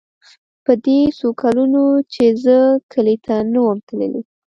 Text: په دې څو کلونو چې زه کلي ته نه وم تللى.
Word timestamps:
په 0.65 0.73
دې 0.85 0.99
څو 1.17 1.27
کلونو 1.41 1.83
چې 2.13 2.25
زه 2.43 2.57
کلي 2.91 3.15
ته 3.25 3.35
نه 3.53 3.59
وم 3.65 3.77
تللى. 3.87 4.21